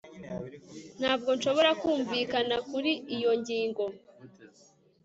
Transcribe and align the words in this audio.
Ntabwo 0.99 1.29
nshobora 1.37 1.71
kumvikana 1.81 2.55
kuri 2.69 2.91
iyo 3.15 3.31
ngingo 3.39 3.83